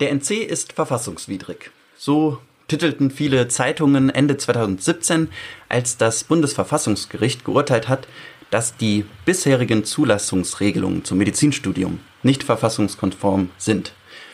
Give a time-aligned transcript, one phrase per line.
[0.00, 1.72] Der NC ist verfassungswidrig.
[1.96, 5.28] So titelten viele Zeitungen Ende 2017,
[5.68, 8.06] als das Bundesverfassungsgericht geurteilt hat,
[8.50, 13.92] dass die bisherigen Zulassungsregelungen zum Medizinstudium nicht verfassungskonform sind.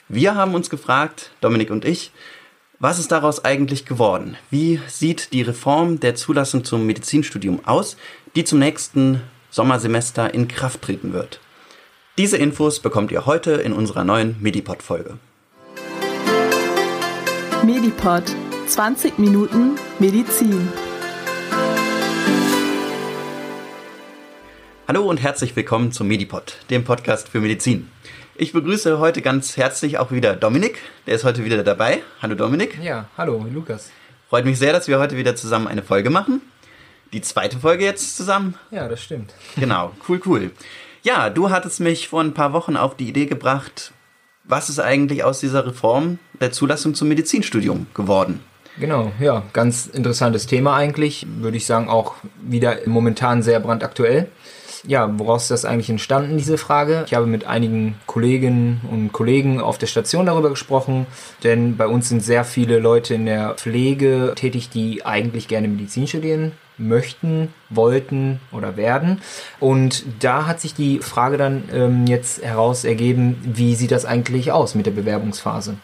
[0.08, 2.12] Wir haben uns gefragt, Dominik und ich,
[2.78, 4.36] was ist daraus eigentlich geworden?
[4.50, 7.96] Wie sieht die Reform der Zulassung zum Medizinstudium aus,
[8.36, 11.40] die zum nächsten Sommersemester in Kraft treten wird?
[12.18, 15.18] Diese Infos bekommt ihr heute in unserer neuen Medipod-Folge.
[17.64, 18.24] Medipod
[18.66, 20.68] 20 Minuten Medizin.
[24.86, 27.90] Hallo und herzlich willkommen zum Medipod, dem Podcast für Medizin.
[28.34, 32.02] Ich begrüße heute ganz herzlich auch wieder Dominik, der ist heute wieder dabei.
[32.20, 32.78] Hallo Dominik.
[32.82, 33.90] Ja, hallo Lukas.
[34.28, 36.42] Freut mich sehr, dass wir heute wieder zusammen eine Folge machen.
[37.14, 38.56] Die zweite Folge jetzt zusammen.
[38.72, 39.32] Ja, das stimmt.
[39.56, 40.50] Genau, cool, cool.
[41.02, 43.94] Ja, du hattest mich vor ein paar Wochen auf die Idee gebracht,
[44.44, 48.40] was ist eigentlich aus dieser Reform der Zulassung zum Medizinstudium geworden?
[48.78, 54.28] Genau, ja, ganz interessantes Thema eigentlich, würde ich sagen, auch wieder momentan sehr brandaktuell.
[54.86, 57.04] Ja, woraus ist das eigentlich entstanden, diese Frage?
[57.06, 61.06] Ich habe mit einigen Kolleginnen und Kollegen auf der Station darüber gesprochen,
[61.42, 66.06] denn bei uns sind sehr viele Leute in der Pflege tätig, die eigentlich gerne Medizin
[66.06, 69.20] studieren möchten, wollten oder werden.
[69.60, 74.52] Und da hat sich die Frage dann ähm, jetzt heraus ergeben, wie sieht das eigentlich
[74.52, 75.76] aus mit der Bewerbungsphase?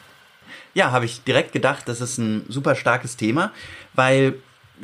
[0.74, 3.52] Ja, habe ich direkt gedacht, das ist ein super starkes Thema,
[3.94, 4.34] weil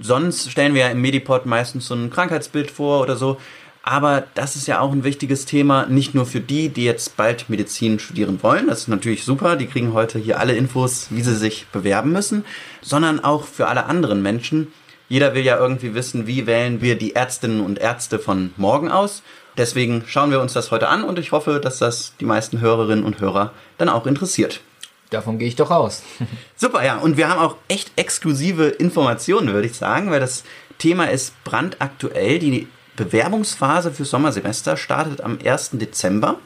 [0.01, 3.39] sonst stellen wir ja im Medipod meistens so ein Krankheitsbild vor oder so.
[3.83, 7.49] Aber das ist ja auch ein wichtiges Thema, nicht nur für die, die jetzt bald
[7.49, 8.67] Medizin studieren wollen.
[8.67, 12.45] Das ist natürlich super, die kriegen heute hier alle Infos, wie sie sich bewerben müssen,
[12.83, 14.73] sondern auch für alle anderen Menschen,
[15.09, 19.23] jeder will ja irgendwie wissen, wie wählen wir die Ärztinnen und Ärzte von morgen aus.
[19.57, 23.05] Deswegen schauen wir uns das heute an und ich hoffe, dass das die meisten Hörerinnen
[23.05, 24.61] und Hörer dann auch interessiert.
[25.11, 26.03] Davon gehe ich doch aus.
[26.57, 26.99] Super, ja.
[26.99, 30.45] Und wir haben auch echt exklusive Informationen, würde ich sagen, weil das
[30.79, 32.39] Thema ist brandaktuell.
[32.39, 35.71] Die Bewerbungsphase für Sommersemester startet am 1.
[35.75, 36.39] Dezember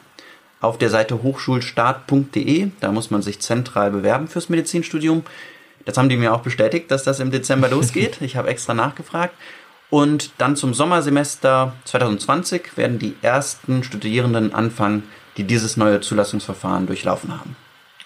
[0.61, 2.69] auf der Seite hochschulstart.de.
[2.79, 5.23] Da muss man sich zentral bewerben fürs Medizinstudium.
[5.85, 8.21] Das haben die mir auch bestätigt, dass das im Dezember losgeht.
[8.21, 9.33] Ich habe extra nachgefragt.
[9.89, 15.03] Und dann zum Sommersemester 2020 werden die ersten Studierenden anfangen,
[15.37, 17.55] die dieses neue Zulassungsverfahren durchlaufen haben.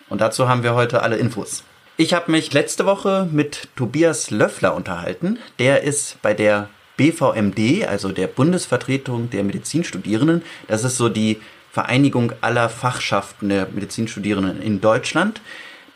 [0.09, 1.63] Und dazu haben wir heute alle Infos.
[1.97, 5.39] Ich habe mich letzte Woche mit Tobias Löffler unterhalten.
[5.59, 10.41] Der ist bei der BVMD, also der Bundesvertretung der Medizinstudierenden.
[10.67, 11.39] Das ist so die
[11.71, 15.41] Vereinigung aller Fachschaften der Medizinstudierenden in Deutschland.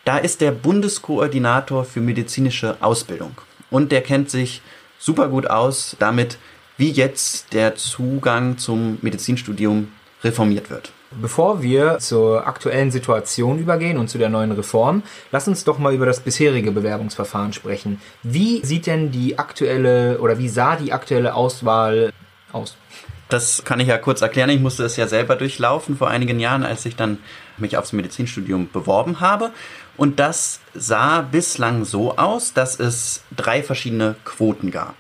[0.10, 3.38] Da ist der Bundeskoordinator für medizinische Ausbildung
[3.70, 4.64] und der kennt sich
[4.98, 6.40] super gut aus damit,
[6.78, 9.92] wie jetzt der Zugang zum Medizinstudium
[10.24, 10.94] reformiert wird.
[11.22, 15.94] Bevor wir zur aktuellen Situation übergehen und zu der neuen Reform, lass uns doch mal
[15.94, 18.02] über das bisherige Bewerbungsverfahren sprechen.
[18.24, 22.12] Wie sieht denn die aktuelle oder wie sah die aktuelle Auswahl
[22.52, 22.76] aus?
[23.30, 24.50] Das kann ich ja kurz erklären.
[24.50, 27.20] Ich musste es ja selber durchlaufen vor einigen Jahren, als ich dann
[27.58, 29.52] mich aufs Medizinstudium beworben habe.
[30.00, 34.96] Und das sah bislang so aus, dass es drei verschiedene Quoten gab.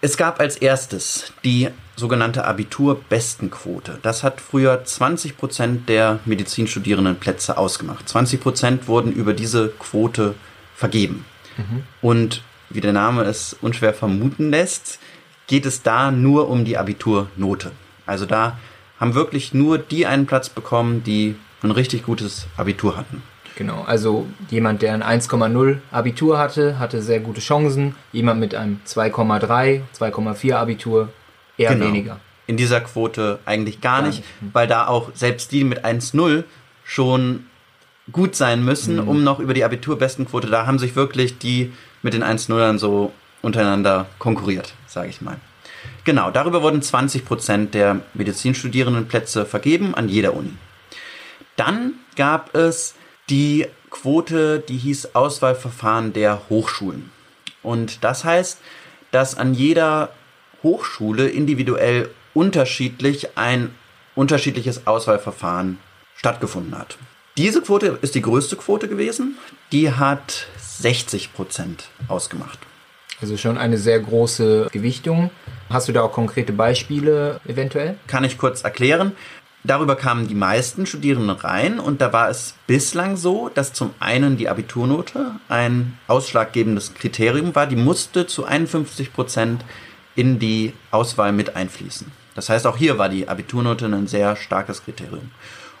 [0.00, 4.00] Es gab als erstes die sogenannte Abitur-Bestenquote.
[4.02, 8.08] Das hat früher 20 Prozent der Medizinstudierenden Plätze ausgemacht.
[8.08, 10.34] 20 Prozent wurden über diese Quote
[10.74, 11.24] vergeben.
[11.56, 11.84] Mhm.
[12.02, 14.98] Und wie der Name es unschwer vermuten lässt,
[15.46, 17.70] geht es da nur um die Abiturnote.
[18.04, 18.58] Also da
[18.98, 23.22] haben wirklich nur die einen Platz bekommen, die ein richtig gutes Abitur hatten.
[23.56, 27.94] Genau, also jemand, der ein 1,0 Abitur hatte, hatte sehr gute Chancen.
[28.12, 31.08] Jemand mit einem 2,3, 2,4 Abitur
[31.56, 31.86] eher genau.
[31.86, 32.20] weniger.
[32.46, 36.44] In dieser Quote eigentlich gar, gar nicht, nicht, weil da auch selbst die mit 1,0
[36.84, 37.46] schon
[38.12, 39.08] gut sein müssen, mhm.
[39.08, 41.72] um noch über die Abiturbestenquote, da haben sich wirklich die
[42.02, 45.38] mit den 1,0ern so untereinander konkurriert, sage ich mal.
[46.04, 50.52] Genau, darüber wurden 20% der Medizinstudierendenplätze vergeben an jeder Uni.
[51.56, 52.94] Dann gab es
[53.30, 57.10] die Quote, die hieß Auswahlverfahren der Hochschulen.
[57.62, 58.58] Und das heißt,
[59.10, 60.10] dass an jeder
[60.62, 63.74] Hochschule individuell unterschiedlich ein
[64.14, 65.78] unterschiedliches Auswahlverfahren
[66.16, 66.98] stattgefunden hat.
[67.36, 69.36] Diese Quote ist die größte Quote gewesen.
[69.72, 72.58] Die hat 60 Prozent ausgemacht.
[73.20, 75.30] Also schon eine sehr große Gewichtung.
[75.70, 77.96] Hast du da auch konkrete Beispiele eventuell?
[78.06, 79.12] Kann ich kurz erklären.
[79.66, 84.36] Darüber kamen die meisten Studierenden rein und da war es bislang so, dass zum einen
[84.36, 89.64] die Abiturnote ein ausschlaggebendes Kriterium war, die musste zu 51 Prozent
[90.14, 92.12] in die Auswahl mit einfließen.
[92.36, 95.32] Das heißt, auch hier war die Abiturnote ein sehr starkes Kriterium.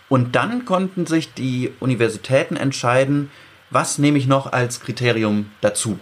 [0.08, 3.30] Und dann konnten sich die Universitäten entscheiden,
[3.70, 5.98] was nehme ich noch als Kriterium dazu.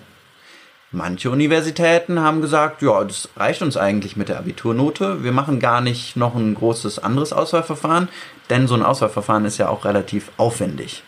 [0.95, 5.25] Manche Universitäten haben gesagt, ja, das reicht uns eigentlich mit der Abiturnote.
[5.25, 8.09] Wir machen gar nicht noch ein großes anderes Auswahlverfahren,
[8.49, 11.03] denn so ein Auswahlverfahren ist ja auch relativ aufwendig.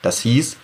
[0.00, 0.56] Das hieß,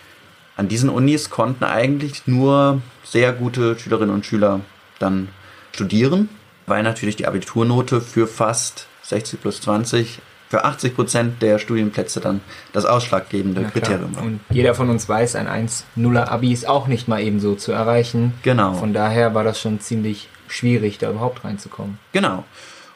[0.57, 4.61] an diesen Unis konnten eigentlich nur sehr gute Schülerinnen und Schüler
[4.99, 5.29] dann
[5.73, 6.31] studieren,
[6.65, 12.41] weil natürlich die Abiturnote für fast 60 plus 20 für 80 Prozent der Studienplätze dann
[12.73, 14.23] das ausschlaggebende Ja, Kriterium war.
[14.23, 17.73] Und jeder von uns weiß, ein 1-0er Abi ist auch nicht mal eben so zu
[17.73, 18.33] erreichen.
[18.43, 18.73] Genau.
[18.75, 21.99] Von daher war das schon ziemlich schwierig, da überhaupt reinzukommen.
[22.13, 22.45] Genau.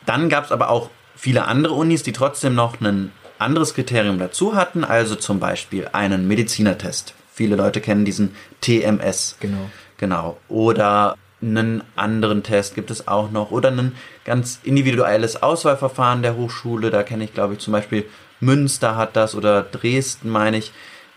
[0.07, 4.55] Dann gab es aber auch viele andere Unis, die trotzdem noch ein anderes Kriterium dazu
[4.55, 7.15] hatten, also zum Beispiel einen Medizinertest.
[7.33, 9.37] Viele Leute kennen diesen TMS.
[9.41, 9.71] Genau.
[9.99, 10.39] Genau.
[10.49, 13.51] Oder einen anderen Test gibt es auch noch.
[13.51, 13.93] Oder ein
[14.25, 16.91] ganz individuelles Auswahlverfahren der Hochschule.
[16.91, 18.07] Da kenne ich, glaube ich, zum Beispiel
[18.41, 20.73] Münster hat das oder Dresden, meine ich,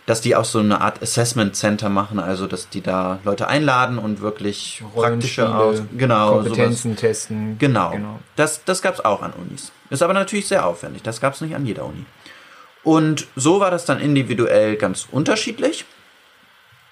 [0.06, 3.98] dass die auch so eine Art Assessment Center machen, also dass die da Leute einladen
[3.98, 6.46] und wirklich praktische Aus genau, sowas.
[6.46, 7.58] Kompetenzen testen.
[7.58, 7.90] Genau.
[7.92, 8.20] genau.
[8.36, 9.72] Das, das gab es auch an Unis.
[9.90, 11.02] Ist aber natürlich sehr aufwendig.
[11.02, 12.06] Das gab es nicht an jeder Uni.
[12.84, 15.86] Und so war das dann individuell ganz unterschiedlich.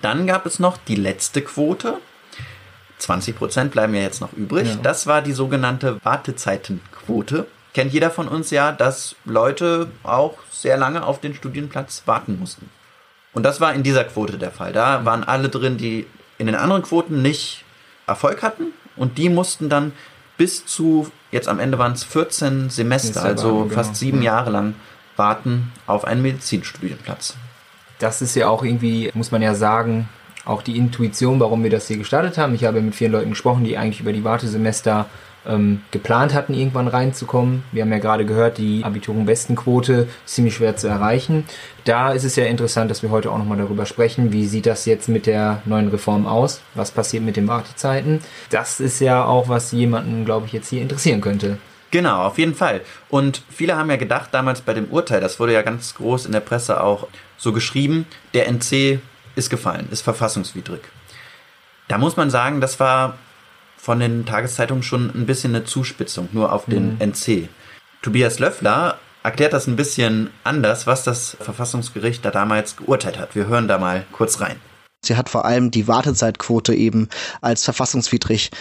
[0.01, 1.99] Dann gab es noch die letzte Quote.
[3.03, 4.69] 20% bleiben ja jetzt noch übrig.
[4.69, 4.75] Ja.
[4.81, 7.47] Das war die sogenannte Wartezeitenquote.
[7.73, 12.69] Kennt jeder von uns ja, dass Leute auch sehr lange auf den Studienplatz warten mussten.
[13.33, 14.73] Und das war in dieser Quote der Fall.
[14.73, 16.05] Da waren alle drin, die
[16.37, 17.65] in den anderen Quoten nicht
[18.05, 19.93] Erfolg hatten und die mussten dann
[20.37, 23.99] bis zu, jetzt am Ende waren es 14 Semester, Semester also warten, fast genau.
[23.99, 24.33] sieben Ja.
[24.33, 24.75] Jahre lang
[25.15, 27.35] warten auf einen Medizinstudienplatz.
[27.99, 30.09] Das ist ja auch irgendwie, muss man ja sagen,
[30.45, 32.55] auch die Intuition, warum wir das hier gestartet haben.
[32.55, 35.07] Ich habe mit vielen Leuten gesprochen, die eigentlich über die Wartesemester
[35.45, 37.63] ähm, geplant hatten, irgendwann reinzukommen.
[37.71, 41.45] Wir haben ja gerade gehört, die Abituren-Bestenquote ist ziemlich schwer zu erreichen.
[41.85, 44.85] Da ist es ja interessant, dass wir heute auch nochmal darüber sprechen, wie sieht das
[44.85, 46.61] jetzt mit der neuen Reform aus?
[46.75, 48.19] Was passiert mit den Wartezeiten?
[48.49, 51.57] Das ist ja auch, was jemanden, glaube ich, jetzt hier interessieren könnte.
[51.91, 52.81] Genau, auf jeden Fall.
[53.09, 56.31] Und viele haben ja gedacht, damals bei dem Urteil, das wurde ja ganz groß in
[56.31, 57.07] der Presse auch
[57.37, 58.99] so geschrieben, der NC
[59.35, 60.81] ist gefallen, ist verfassungswidrig.
[61.87, 63.17] Da muss man sagen, das war
[63.77, 67.49] von den Tageszeitungen schon ein bisschen eine Zuspitzung, nur auf den NC.
[68.01, 73.35] Tobias Löffler erklärt das ein bisschen anders, was das Verfassungsgericht da damals geurteilt hat.
[73.35, 74.57] Wir hören da mal kurz rein.
[75.05, 77.09] Sie hat vor allem die Wartezeitquote eben
[77.41, 78.51] als verfassungswidrig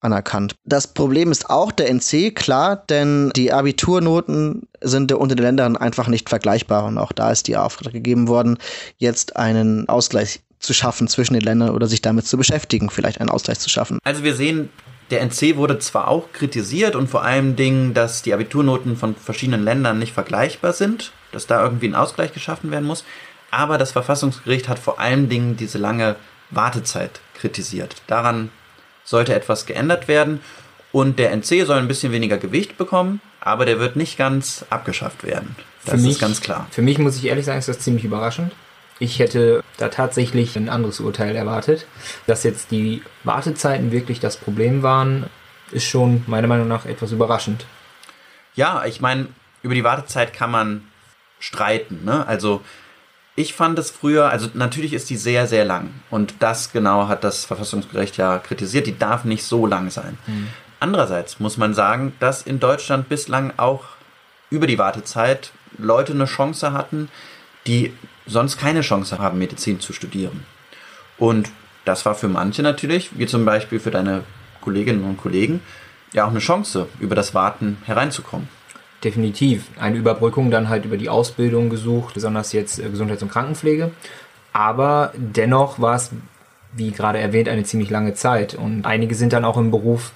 [0.00, 0.54] anerkannt.
[0.64, 6.08] Das Problem ist auch der NC, klar, denn die Abiturnoten sind unter den Ländern einfach
[6.08, 8.58] nicht vergleichbar und auch da ist die Auftrag gegeben worden,
[8.96, 13.30] jetzt einen Ausgleich zu schaffen zwischen den Ländern oder sich damit zu beschäftigen, vielleicht einen
[13.30, 13.98] Ausgleich zu schaffen.
[14.04, 14.70] Also wir sehen,
[15.10, 19.64] der NC wurde zwar auch kritisiert und vor allem Dingen, dass die Abiturnoten von verschiedenen
[19.64, 23.04] Ländern nicht vergleichbar sind, dass da irgendwie ein Ausgleich geschaffen werden muss,
[23.50, 26.16] aber das Verfassungsgericht hat vor allen Dingen diese lange
[26.50, 28.02] Wartezeit kritisiert.
[28.06, 28.50] Daran
[29.08, 30.40] sollte etwas geändert werden
[30.92, 35.24] und der NC soll ein bisschen weniger Gewicht bekommen, aber der wird nicht ganz abgeschafft
[35.24, 35.56] werden.
[35.86, 36.66] Das ist ganz klar.
[36.70, 38.52] Für mich muss ich ehrlich sagen, ist das ziemlich überraschend.
[38.98, 41.86] Ich hätte da tatsächlich ein anderes Urteil erwartet.
[42.26, 45.30] Dass jetzt die Wartezeiten wirklich das Problem waren,
[45.70, 47.64] ist schon meiner Meinung nach etwas überraschend.
[48.56, 49.28] Ja, ich meine,
[49.62, 50.82] über die Wartezeit kann man
[51.38, 52.04] streiten.
[52.04, 52.26] Ne?
[52.26, 52.60] Also
[53.38, 55.90] ich fand es früher, also natürlich ist die sehr, sehr lang.
[56.10, 58.88] Und das genau hat das Verfassungsgericht ja kritisiert.
[58.88, 60.18] Die darf nicht so lang sein.
[60.80, 63.84] Andererseits muss man sagen, dass in Deutschland bislang auch
[64.50, 67.10] über die Wartezeit Leute eine Chance hatten,
[67.68, 67.92] die
[68.26, 70.44] sonst keine Chance haben, Medizin zu studieren.
[71.16, 71.48] Und
[71.84, 74.24] das war für manche natürlich, wie zum Beispiel für deine
[74.62, 75.60] Kolleginnen und Kollegen,
[76.12, 78.48] ja auch eine Chance, über das Warten hereinzukommen.
[79.04, 79.66] Definitiv.
[79.78, 83.92] Eine Überbrückung dann halt über die Ausbildung gesucht, besonders jetzt äh, Gesundheits- und Krankenpflege.
[84.52, 86.10] Aber dennoch war es,
[86.72, 88.54] wie gerade erwähnt, eine ziemlich lange Zeit.
[88.54, 90.12] Und einige sind dann auch im Beruf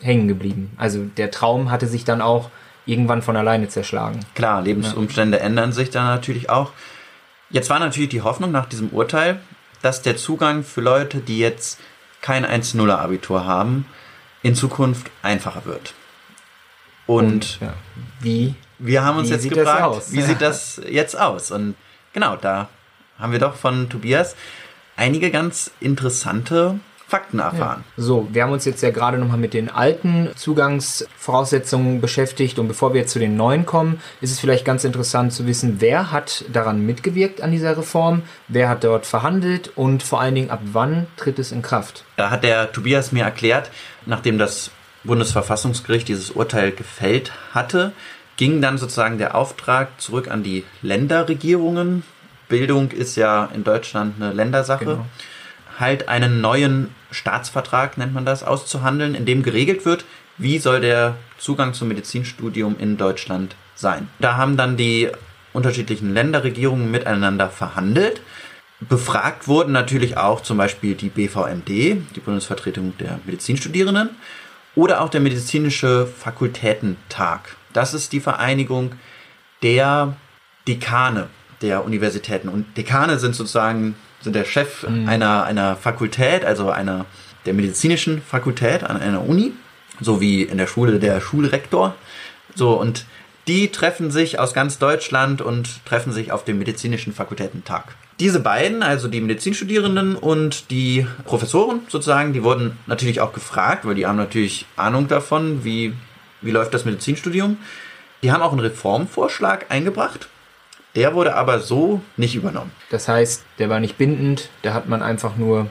[0.00, 0.70] hängen geblieben.
[0.76, 2.50] Also der Traum hatte sich dann auch
[2.84, 4.20] irgendwann von alleine zerschlagen.
[4.34, 6.72] Klar, Lebensumstände ändern sich dann natürlich auch.
[7.50, 9.40] Jetzt war natürlich die Hoffnung nach diesem Urteil,
[9.82, 11.78] dass der Zugang für Leute, die jetzt
[12.20, 13.86] kein 1-0er Abitur haben,
[14.42, 15.94] in Zukunft einfacher wird.
[17.06, 17.74] Und, ja,
[18.20, 18.54] wie?
[18.78, 21.50] wir haben uns jetzt gefragt, wie sieht das jetzt aus?
[21.50, 21.74] Und
[22.12, 22.68] genau, da
[23.18, 24.36] haben wir doch von Tobias
[24.96, 27.84] einige ganz interessante Fakten erfahren.
[27.96, 32.58] So, wir haben uns jetzt ja gerade nochmal mit den alten Zugangsvoraussetzungen beschäftigt.
[32.58, 35.76] Und bevor wir jetzt zu den neuen kommen, ist es vielleicht ganz interessant zu wissen,
[35.78, 39.70] wer hat daran mitgewirkt an dieser Reform, wer hat dort verhandelt?
[39.76, 42.04] Und vor allen Dingen ab wann tritt es in Kraft.
[42.16, 43.70] Da hat der Tobias mir erklärt,
[44.04, 44.72] nachdem das
[45.06, 47.92] Bundesverfassungsgericht dieses Urteil gefällt hatte,
[48.36, 52.02] ging dann sozusagen der Auftrag zurück an die Länderregierungen.
[52.48, 54.84] Bildung ist ja in Deutschland eine Ländersache.
[54.84, 55.06] Genau.
[55.78, 60.04] Halt einen neuen Staatsvertrag, nennt man das, auszuhandeln, in dem geregelt wird,
[60.38, 64.08] wie soll der Zugang zum Medizinstudium in Deutschland sein.
[64.18, 65.10] Da haben dann die
[65.52, 68.20] unterschiedlichen Länderregierungen miteinander verhandelt.
[68.80, 74.10] Befragt wurden natürlich auch zum Beispiel die BVMD, die Bundesvertretung der Medizinstudierenden,
[74.76, 77.56] oder auch der Medizinische Fakultätentag.
[77.72, 78.92] Das ist die Vereinigung
[79.62, 80.16] der
[80.68, 81.28] Dekane
[81.62, 82.48] der Universitäten.
[82.48, 87.06] Und Dekane sind sozusagen sind der Chef einer, einer Fakultät, also einer
[87.44, 89.52] der medizinischen Fakultät an einer Uni,
[90.00, 91.94] so wie in der Schule der Schulrektor.
[92.54, 93.06] So, und
[93.46, 97.94] die treffen sich aus ganz Deutschland und treffen sich auf dem medizinischen Fakultätentag.
[98.18, 103.94] Diese beiden, also die Medizinstudierenden und die Professoren sozusagen, die wurden natürlich auch gefragt, weil
[103.94, 105.92] die haben natürlich Ahnung davon, wie,
[106.40, 107.58] wie läuft das Medizinstudium.
[108.22, 110.28] Die haben auch einen Reformvorschlag eingebracht.
[110.94, 112.72] Der wurde aber so nicht übernommen.
[112.88, 115.70] Das heißt, der war nicht bindend, da hat man einfach nur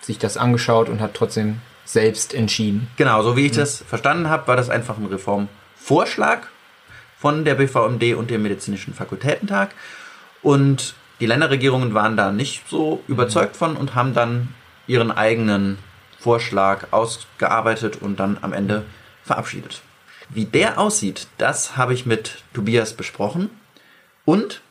[0.00, 2.88] sich das angeschaut und hat trotzdem selbst entschieden.
[2.96, 6.48] Genau, so wie ich das verstanden habe, war das einfach ein Reformvorschlag
[7.18, 9.74] von der BVMD und dem Medizinischen Fakultätentag.
[10.42, 14.54] Und die Länderregierungen waren da nicht so überzeugt von und haben dann
[14.86, 15.78] ihren eigenen
[16.18, 18.84] Vorschlag ausgearbeitet und dann am Ende
[19.22, 19.82] verabschiedet.
[20.28, 23.50] Wie der aussieht, das habe ich mit Tobias besprochen.
[24.24, 24.62] Und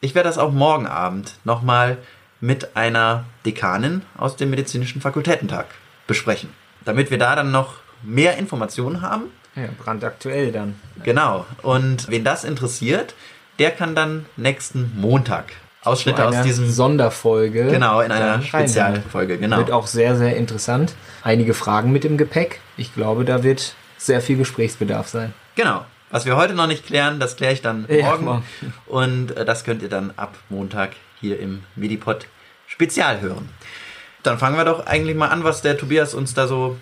[0.00, 1.98] ich werde das auch morgen Abend nochmal
[2.40, 5.66] mit einer Dekanin aus dem Medizinischen Fakultätentag
[6.06, 6.50] besprechen.
[6.84, 9.24] Damit wir da dann noch mehr Informationen haben.
[9.56, 10.78] Ja, brandaktuell dann.
[11.02, 11.46] Genau.
[11.62, 13.14] Und wen das interessiert,
[13.58, 15.52] der kann dann nächsten Montag
[15.82, 17.68] Ausschnitte aus diesem Sonderfolge.
[17.68, 18.42] Genau, in einer.
[18.42, 19.58] Spezialfolge, genau.
[19.58, 20.94] Wird auch sehr, sehr interessant.
[21.22, 22.60] Einige Fragen mit im Gepäck.
[22.76, 25.32] Ich glaube, da wird sehr viel Gesprächsbedarf sein.
[25.56, 25.84] Genau.
[26.10, 28.24] Was wir heute noch nicht klären, das kläre ich dann Ja, morgen.
[28.24, 28.44] morgen.
[28.86, 32.26] Und äh, das könnt ihr dann ab Montag hier im Medipod
[32.66, 33.48] Spezial hören.
[34.22, 36.76] Dann fangen wir doch eigentlich mal an, was der Tobias uns da so.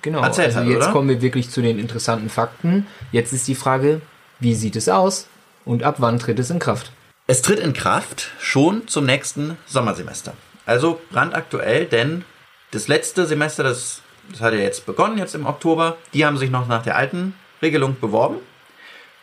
[0.00, 0.22] Genau.
[0.22, 0.92] Erzählt also hat, jetzt oder?
[0.92, 2.86] kommen wir wirklich zu den interessanten Fakten.
[3.10, 4.00] Jetzt ist die Frage,
[4.38, 5.26] wie sieht es aus
[5.64, 6.92] und ab wann tritt es in Kraft?
[7.30, 10.32] Es tritt in Kraft schon zum nächsten Sommersemester.
[10.64, 12.24] Also brandaktuell, denn
[12.70, 16.50] das letzte Semester, das, das hat ja jetzt begonnen, jetzt im Oktober, die haben sich
[16.50, 18.38] noch nach der alten Regelung beworben.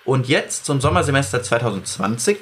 [0.03, 2.37] Und jetzt zum Sommersemester 2020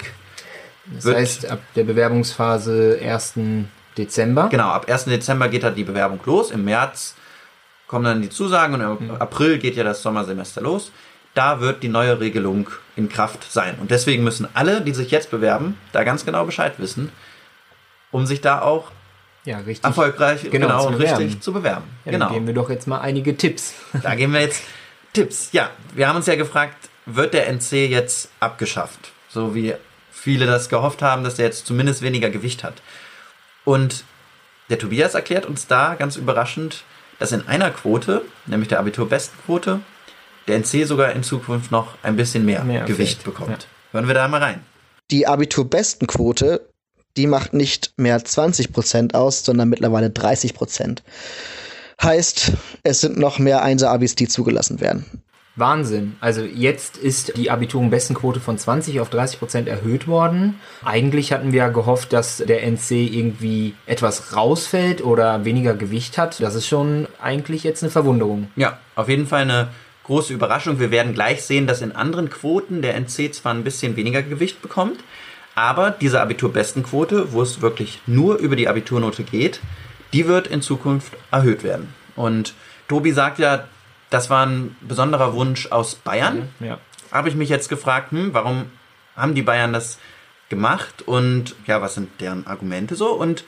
[0.96, 3.68] Das Wird- heißt, ab der Bewerbungsphase 1.
[3.98, 4.50] Dezember.
[4.50, 5.06] Genau, ab 1.
[5.06, 6.52] Dezember geht dann die Bewerbung los.
[6.52, 7.16] Im März
[7.88, 10.92] kommen dann die Zusagen und im April geht ja das Sommersemester los.
[11.34, 13.76] Da wird die neue Regelung in Kraft sein.
[13.80, 17.12] Und deswegen müssen alle, die sich jetzt bewerben, da ganz genau Bescheid wissen,
[18.12, 18.92] um sich da auch
[19.46, 19.84] Ja, richtig.
[19.84, 21.18] erfolgreich Genau, genau, zu und bewerben.
[21.24, 21.86] richtig zu bewerben.
[22.06, 22.26] Ja, genau.
[22.26, 23.74] Dann geben wir doch jetzt mal einige Tipps.
[24.04, 24.62] Da geben wir jetzt
[25.14, 25.50] Tipps.
[25.52, 26.76] Ja, wir haben uns ja gefragt,
[27.08, 29.12] wird der NC jetzt abgeschafft?
[29.28, 29.74] So wie
[30.12, 32.76] viele das gehofft haben, dass der jetzt zumindest weniger Gewicht hat.
[33.66, 34.04] Und
[34.70, 36.84] der Tobias erklärt uns da ganz überraschend,
[37.20, 39.80] dass in einer Quote, nämlich der Abiturbestenquote,
[40.48, 43.68] der NC sogar in Zukunft noch ein bisschen mehr, Mehr Gewicht fällt, bekommt.
[43.92, 44.62] Hören wir da mal rein.
[45.12, 46.68] Die Abiturbestenquote,
[47.18, 51.00] die macht nicht mehr 20% aus, sondern mittlerweile 30%.
[52.02, 55.06] Heißt, es sind noch mehr Einser-Abis, die zugelassen werden.
[55.56, 56.16] Wahnsinn.
[56.20, 60.60] Also jetzt ist die Abiturenbestenquote von 20 auf 30 Prozent erhöht worden.
[60.84, 66.42] Eigentlich hatten wir ja gehofft, dass der NC irgendwie etwas rausfällt oder weniger Gewicht hat.
[66.42, 68.48] Das ist schon eigentlich jetzt eine Verwunderung.
[68.56, 69.70] Ja, auf jeden Fall eine
[70.04, 70.80] große Überraschung.
[70.80, 74.62] Wir werden gleich sehen, dass in anderen Quoten der NC zwar ein bisschen weniger Gewicht
[74.62, 75.00] bekommt,
[75.56, 79.60] aber diese Abiturbestenquote, wo es wirklich nur über die Abiturnote geht,
[80.12, 81.94] die wird in Zukunft erhöht werden.
[82.16, 82.54] Und
[82.88, 83.68] Tobi sagt ja,
[84.10, 86.50] das war ein besonderer Wunsch aus Bayern.
[86.60, 86.78] Ja.
[87.12, 88.66] Habe ich mich jetzt gefragt, hm, warum
[89.16, 90.00] haben die Bayern das
[90.50, 93.12] gemacht und ja, was sind deren Argumente so?
[93.14, 93.44] Und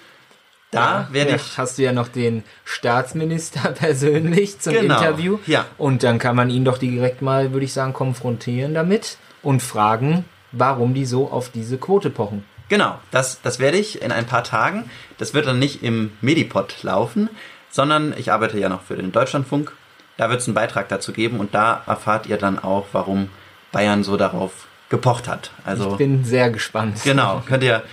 [0.76, 5.40] da werde ja, ich Hast du ja noch den Staatsminister persönlich zum Genau, Interview.
[5.48, 5.66] ja.
[5.78, 10.26] Und dann kann man ihn doch direkt mal, würde ich sagen, konfrontieren damit und fragen,
[10.52, 12.44] warum die so auf diese Quote pochen.
[12.70, 14.90] Genau, das, das werde ich in ein paar Tagen.
[15.18, 17.30] Das wird dann nicht im Medipod laufen,
[17.70, 19.72] sondern ich arbeite ja noch für den Deutschlandfunk.
[20.18, 23.30] Da wird es einen Beitrag dazu geben und da erfahrt ihr dann auch, warum
[23.72, 24.52] Bayern so darauf
[24.90, 25.52] gepocht hat.
[25.66, 27.02] Also Ich bin sehr gespannt.
[27.04, 27.84] genau, könnt ihr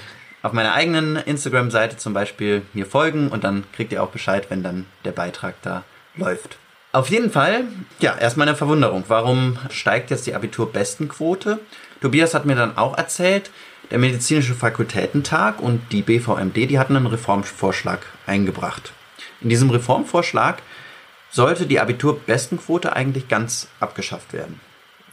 [0.43, 4.63] auf meiner eigenen Instagram-Seite zum Beispiel mir folgen und dann kriegt ihr auch Bescheid, wenn
[4.63, 5.85] dann der Beitrag da
[6.17, 6.59] läuft.
[6.93, 7.65] Auf jeden Fall,
[8.01, 9.05] ja, erstmal eine Verwunderung.
[9.09, 11.59] Warum steigt jetzt die Abiturbestenquote?
[12.03, 13.51] Tobias hat mir dann auch erzählt,
[13.91, 18.93] der Medizinische Fakultätentag und die BVMD, die hatten einen Reformvorschlag eingebracht.
[19.41, 20.63] In diesem Reformvorschlag
[21.31, 24.61] sollte die Abiturbestenquote eigentlich ganz abgeschafft werden.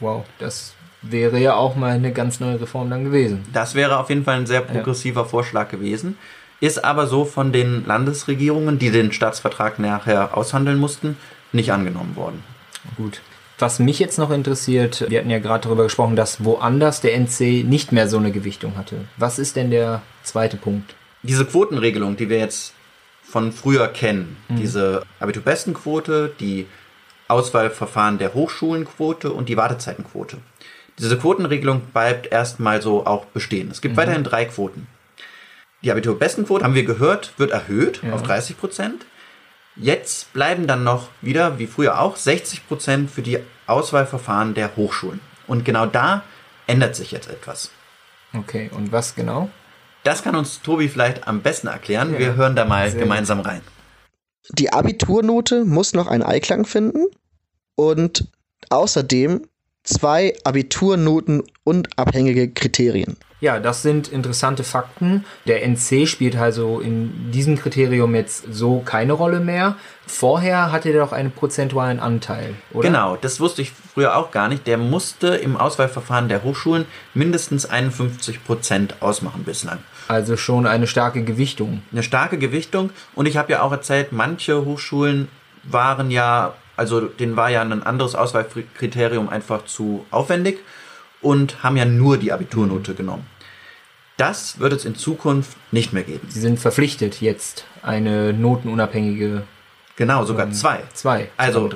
[0.00, 3.44] Wow, das wäre ja auch mal eine ganz neue Reform dann gewesen.
[3.52, 5.26] Das wäre auf jeden Fall ein sehr progressiver ja.
[5.26, 6.18] Vorschlag gewesen.
[6.60, 11.16] Ist aber so von den Landesregierungen, die den Staatsvertrag nachher aushandeln mussten,
[11.52, 12.44] nicht angenommen worden.
[12.96, 13.22] Gut.
[13.58, 17.64] Was mich jetzt noch interessiert, wir hatten ja gerade darüber gesprochen, dass woanders der NC
[17.64, 19.04] nicht mehr so eine Gewichtung hatte.
[19.16, 20.94] Was ist denn der zweite Punkt?
[21.22, 22.72] Diese Quotenregelung, die wir jetzt
[23.22, 24.56] von früher kennen, mhm.
[24.56, 26.66] diese Abiturbestenquote, die
[27.28, 30.38] Auswahlverfahren der Hochschulenquote und die Wartezeitenquote.
[31.00, 33.70] Diese Quotenregelung bleibt erstmal so auch bestehen.
[33.70, 34.00] Es gibt mhm.
[34.00, 34.86] weiterhin drei Quoten.
[35.82, 38.12] Die Abiturbestenquote, haben wir gehört, wird erhöht ja.
[38.12, 39.06] auf 30 Prozent.
[39.76, 45.20] Jetzt bleiben dann noch wieder, wie früher auch, 60 Prozent für die Auswahlverfahren der Hochschulen.
[45.46, 46.22] Und genau da
[46.66, 47.70] ändert sich jetzt etwas.
[48.34, 49.48] Okay, und was genau?
[50.02, 52.12] Das kann uns Tobi vielleicht am besten erklären.
[52.12, 52.18] Ja.
[52.18, 53.46] Wir hören da mal Sehr gemeinsam gut.
[53.46, 53.62] rein.
[54.50, 57.06] Die Abiturnote muss noch einen Eiklang finden
[57.74, 58.28] und
[58.68, 59.46] außerdem
[59.82, 63.16] zwei Abiturnoten unabhängige Kriterien.
[63.40, 65.24] Ja, das sind interessante Fakten.
[65.46, 69.76] Der NC spielt also in diesem Kriterium jetzt so keine Rolle mehr.
[70.06, 72.88] Vorher hatte er doch einen prozentualen Anteil, oder?
[72.88, 74.66] Genau, das wusste ich früher auch gar nicht.
[74.66, 76.84] Der musste im Auswahlverfahren der Hochschulen
[77.14, 79.78] mindestens 51 Prozent ausmachen bislang.
[80.08, 81.82] Also schon eine starke Gewichtung.
[81.92, 82.90] Eine starke Gewichtung.
[83.14, 85.28] Und ich habe ja auch erzählt, manche Hochschulen
[85.62, 90.60] waren ja, also denen war ja ein anderes Auswahlkriterium einfach zu aufwendig
[91.20, 93.26] und haben ja nur die Abiturnote genommen.
[94.16, 96.26] Das wird es in Zukunft nicht mehr geben.
[96.30, 99.42] Sie sind verpflichtet, jetzt eine notenunabhängige.
[99.96, 100.80] Genau, sogar ähm, zwei.
[100.94, 101.28] Zwei.
[101.36, 101.68] Also,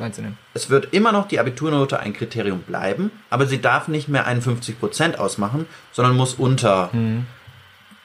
[0.55, 4.81] es wird immer noch die Abiturnote ein Kriterium bleiben, aber sie darf nicht mehr 51
[4.81, 7.27] Prozent ausmachen, sondern muss unter hm.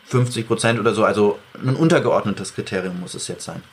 [0.03, 3.63] 50 Prozent oder so, also ein untergeordnetes Kriterium muss es jetzt sein.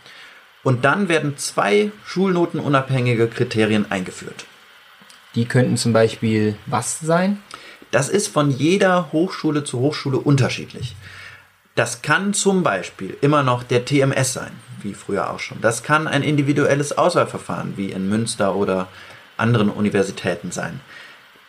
[0.67, 4.47] Und dann werden zwei schulnotenunabhängige Kriterien eingeführt.
[5.37, 7.41] Die könnten zum Beispiel was sein?
[7.93, 10.97] Das ist von jeder Hochschule zu Hochschule unterschiedlich.
[11.77, 14.51] Das kann zum Beispiel immer noch der TMS sein,
[14.83, 15.61] wie früher auch schon.
[15.61, 18.89] Das kann ein individuelles Auswahlverfahren, wie in Münster oder
[19.37, 20.81] anderen Universitäten sein.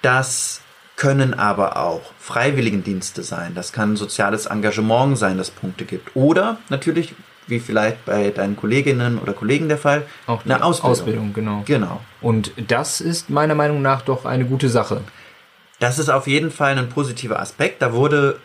[0.03, 0.61] Das
[0.95, 3.55] können aber auch Freiwilligendienste sein.
[3.55, 6.15] Das kann soziales Engagement sein, das Punkte gibt.
[6.15, 7.15] Oder natürlich,
[7.47, 10.91] wie vielleicht bei deinen Kolleginnen oder Kollegen der Fall, auch eine Ausbildung.
[10.91, 11.63] Ausbildung, genau.
[11.65, 12.01] Genau.
[12.21, 15.01] Und das ist meiner Meinung nach doch eine gute Sache.
[15.79, 17.81] Das ist auf jeden Fall ein positiver Aspekt.
[17.81, 18.39] Da wurde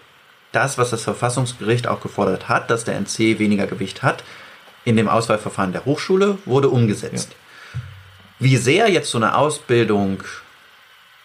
[0.53, 4.23] das, was das Verfassungsgericht auch gefordert hat, dass der NC weniger Gewicht hat,
[4.85, 7.31] in dem Auswahlverfahren der Hochschule, wurde umgesetzt.
[7.31, 7.81] Ja.
[8.38, 10.23] Wie sehr jetzt so eine Ausbildung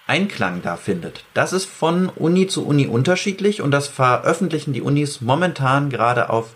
[0.08, 1.26] Einklang da findet.
[1.34, 6.54] Das ist von Uni zu Uni unterschiedlich und das veröffentlichen die Unis momentan gerade auf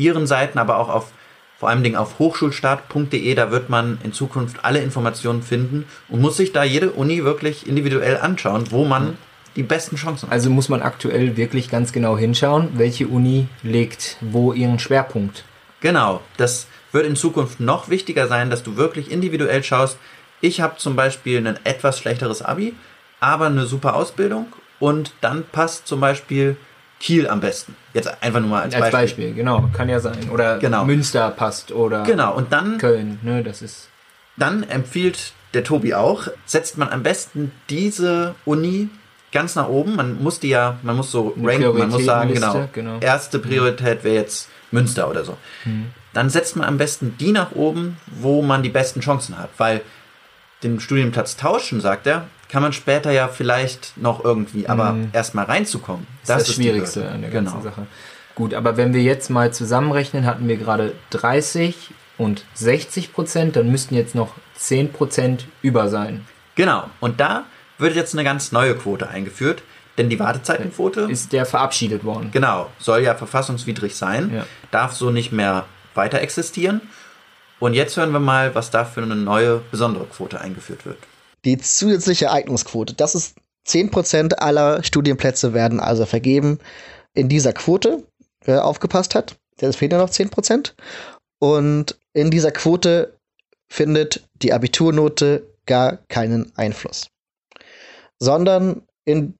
[0.00, 1.12] ihren Seiten, aber auch auf
[1.58, 6.38] vor allen Dingen auf hochschulstart.de, da wird man in Zukunft alle Informationen finden und muss
[6.38, 9.18] sich da jede Uni wirklich individuell anschauen, wo man
[9.56, 10.32] die besten Chancen hat.
[10.32, 15.44] Also muss man aktuell wirklich ganz genau hinschauen, welche Uni legt wo ihren Schwerpunkt.
[15.80, 19.98] Genau, das wird in Zukunft noch wichtiger sein, dass du wirklich individuell schaust.
[20.40, 22.74] Ich habe zum Beispiel ein etwas schlechteres Abi,
[23.20, 24.46] aber eine super Ausbildung
[24.78, 26.56] und dann passt zum Beispiel
[27.00, 27.74] Kiel am besten.
[27.94, 29.24] Jetzt einfach nur mal als, als Beispiel.
[29.26, 29.34] Beispiel.
[29.34, 30.30] genau, kann ja sein.
[30.30, 30.84] Oder genau.
[30.84, 32.34] Münster passt oder genau.
[32.34, 33.88] und dann, Köln, ne, das ist.
[34.36, 38.88] Dann empfiehlt der Tobi auch, setzt man am besten diese Uni
[39.32, 39.96] ganz nach oben.
[39.96, 42.98] Man muss die ja, man muss so ranken, man muss sagen, genau, genau.
[43.00, 45.36] erste Priorität wäre jetzt Münster oder so.
[45.64, 45.86] Mhm.
[46.12, 49.80] Dann setzt man am besten die nach oben, wo man die besten Chancen hat, weil
[50.62, 55.10] den Studienplatz tauschen, sagt er, kann man später ja vielleicht noch irgendwie, aber mhm.
[55.12, 57.64] erstmal reinzukommen, das, das ist das Schwierigste an der ganzen genau.
[57.64, 57.86] Sache.
[58.34, 63.70] Gut, aber wenn wir jetzt mal zusammenrechnen, hatten wir gerade 30 und 60 Prozent, dann
[63.70, 66.26] müssten jetzt noch 10 Prozent über sein.
[66.54, 67.44] Genau, und da
[67.78, 69.62] wird jetzt eine ganz neue Quote eingeführt,
[69.98, 72.30] denn die Wartezeitenquote ist der verabschiedet worden.
[72.32, 74.46] Genau, soll ja verfassungswidrig sein, ja.
[74.70, 76.80] darf so nicht mehr weiter existieren.
[77.58, 80.98] Und jetzt hören wir mal, was da für eine neue besondere Quote eingeführt wird.
[81.44, 86.58] Die zusätzliche Eignungsquote, das ist 10% aller Studienplätze werden also vergeben
[87.14, 88.04] in dieser Quote,
[88.44, 89.36] wer aufgepasst hat.
[89.58, 90.72] Es fehlen ja noch 10%.
[91.38, 93.18] Und in dieser Quote
[93.68, 97.08] findet die Abiturnote gar keinen Einfluss.
[98.18, 99.34] Sondern in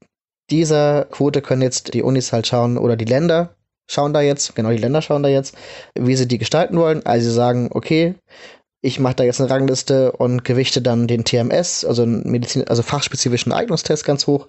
[0.51, 3.55] dieser Quote können jetzt die Unis halt schauen oder die Länder
[3.91, 5.57] schauen da jetzt, genau die Länder schauen da jetzt,
[5.95, 7.05] wie sie die gestalten wollen.
[7.05, 8.15] Also sie sagen, okay,
[8.83, 13.53] ich mache da jetzt eine Rangliste und gewichte dann den TMS, also Medizin, also fachspezifischen
[13.53, 14.47] Eignungstest ganz hoch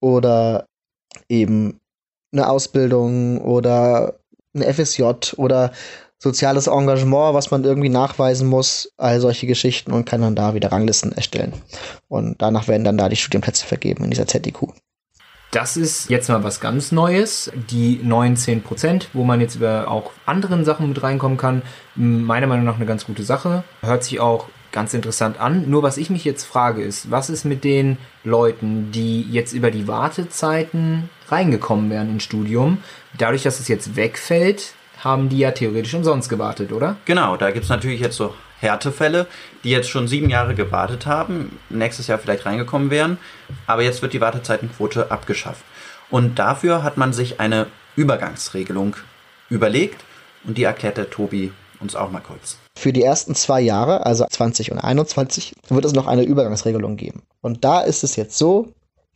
[0.00, 0.66] oder
[1.28, 1.78] eben
[2.32, 4.18] eine Ausbildung oder
[4.54, 5.72] eine FSJ oder
[6.18, 10.70] soziales Engagement, was man irgendwie nachweisen muss, all solche Geschichten und kann dann da wieder
[10.70, 11.52] Ranglisten erstellen.
[12.08, 14.68] Und danach werden dann da die Studienplätze vergeben in dieser ZDQ.
[15.50, 20.12] Das ist jetzt mal was ganz Neues, die neuen 10%, wo man jetzt über auch
[20.24, 21.62] anderen Sachen mit reinkommen kann.
[21.96, 23.64] Meiner Meinung nach eine ganz gute Sache.
[23.82, 25.68] Hört sich auch ganz interessant an.
[25.68, 29.72] Nur was ich mich jetzt frage ist, was ist mit den Leuten, die jetzt über
[29.72, 32.78] die Wartezeiten reingekommen wären ins Studium?
[33.18, 36.96] Dadurch, dass es jetzt wegfällt, haben die ja theoretisch umsonst gewartet, oder?
[37.06, 39.26] Genau, da gibt es natürlich jetzt so Härtefälle,
[39.64, 43.18] die jetzt schon sieben Jahre gewartet haben, nächstes Jahr vielleicht reingekommen wären,
[43.66, 45.64] aber jetzt wird die Wartezeitenquote abgeschafft.
[46.10, 48.96] Und dafür hat man sich eine Übergangsregelung
[49.48, 50.04] überlegt
[50.44, 52.58] und die erklärt der Tobi uns auch mal kurz.
[52.76, 57.22] Für die ersten zwei Jahre, also 20 und 21, wird es noch eine Übergangsregelung geben.
[57.40, 58.72] Und da ist es jetzt so,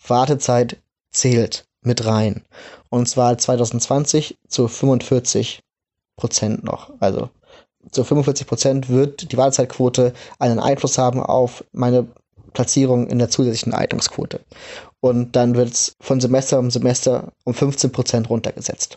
[0.07, 0.79] Wartezeit
[1.11, 2.45] zählt mit rein.
[2.91, 5.61] Und zwar 2020 zu 45
[6.17, 6.91] Prozent noch.
[7.01, 7.31] Also
[7.91, 12.07] zu 45 Prozent wird die Wahlzeitquote einen Einfluss haben auf meine
[12.53, 14.41] Platzierung in der zusätzlichen Eignungsquote.
[15.01, 18.97] Und dann wird es von Semester um Semester um 15 Prozent runtergesetzt.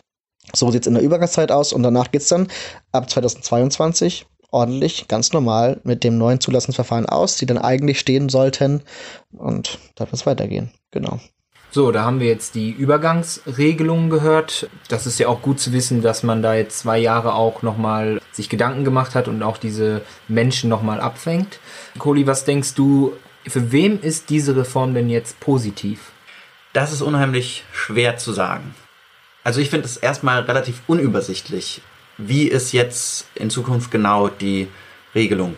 [0.54, 2.48] So sieht es in der Übergangszeit aus und danach geht es dann
[2.92, 8.82] ab 2022 ordentlich, ganz normal mit dem neuen Zulassungsverfahren aus, die dann eigentlich stehen sollten.
[9.36, 10.70] Und da wird es weitergehen.
[10.90, 11.20] Genau.
[11.70, 14.70] So, da haben wir jetzt die Übergangsregelungen gehört.
[14.88, 18.22] Das ist ja auch gut zu wissen, dass man da jetzt zwei Jahre auch nochmal
[18.32, 21.60] sich Gedanken gemacht hat und auch diese Menschen nochmal abfängt.
[21.98, 23.12] Kohli, was denkst du,
[23.46, 26.12] für wem ist diese Reform denn jetzt positiv?
[26.72, 28.74] Das ist unheimlich schwer zu sagen.
[29.44, 31.82] Also ich finde es erstmal relativ unübersichtlich,
[32.16, 34.68] wie ist jetzt in Zukunft genau die
[35.14, 35.56] Regelung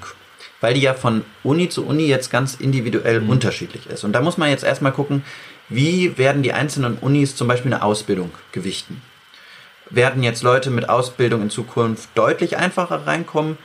[0.61, 3.31] weil die ja von Uni zu Uni jetzt ganz individuell mhm.
[3.31, 4.05] unterschiedlich ist.
[4.05, 5.25] Und da muss man jetzt erstmal gucken,
[5.71, 9.01] wie werden die einzelnen Unis zum Beispiel eine Ausbildung gewichten?
[9.89, 13.57] Werden jetzt Leute mit Ausbildung in Zukunft deutlich einfacher reinkommen?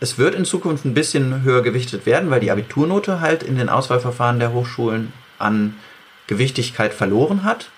[0.00, 3.68] Es wird in Zukunft ein bisschen höher gewichtet werden, weil die Abiturnote halt in den
[3.68, 5.74] Auswahlverfahren der Hochschulen an
[6.26, 7.70] Gewichtigkeit verloren hat.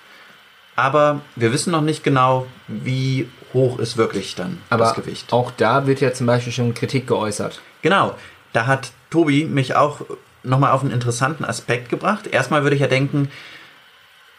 [0.74, 5.32] Aber wir wissen noch nicht genau, wie hoch ist wirklich dann Aber das Gewicht.
[5.32, 7.60] Auch da wird ja zum Beispiel schon Kritik geäußert.
[7.82, 8.14] Genau.
[8.52, 10.00] Da hat Tobi mich auch
[10.42, 12.26] nochmal auf einen interessanten Aspekt gebracht.
[12.26, 13.30] Erstmal würde ich ja denken,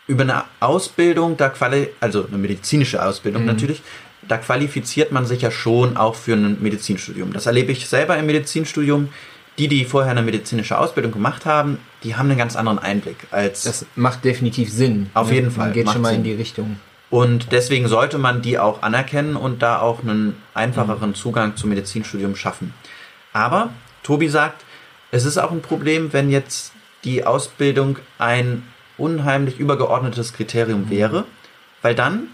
[0.08, 3.48] über eine Ausbildung, da quali also eine medizinische Ausbildung mhm.
[3.48, 3.82] natürlich,
[4.28, 7.32] da qualifiziert man sich ja schon auch für ein Medizinstudium.
[7.32, 9.10] Das erlebe ich selber im Medizinstudium.
[9.58, 13.64] Die, die vorher eine medizinische Ausbildung gemacht haben, die haben einen ganz anderen Einblick als.
[13.64, 15.10] Das macht definitiv Sinn.
[15.14, 15.36] Auf ne?
[15.36, 15.66] jeden Fall.
[15.66, 16.20] Man geht schon mal Sinn.
[16.20, 16.80] in die Richtung.
[17.10, 21.16] Und deswegen sollte man die auch anerkennen und da auch einen einfacheren mhm.
[21.16, 22.74] Zugang zum Medizinstudium schaffen.
[23.34, 23.72] Aber
[24.04, 24.64] Tobi sagt,
[25.12, 28.64] es ist auch ein Problem, wenn jetzt die Ausbildung ein
[28.98, 30.90] unheimlich übergeordnetes Kriterium mhm.
[30.90, 31.26] wäre,
[31.82, 32.28] weil dann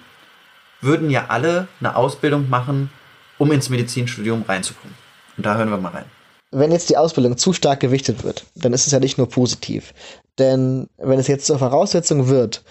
[0.81, 2.89] würden ja alle eine Ausbildung machen,
[3.37, 4.95] um ins Medizinstudium reinzukommen.
[5.37, 6.05] Und da hören wir mal rein.
[6.51, 9.93] Wenn jetzt die Ausbildung zu stark gewichtet wird, dann ist es ja nicht nur positiv.
[10.39, 12.63] Denn wenn es jetzt zur Voraussetzung wird,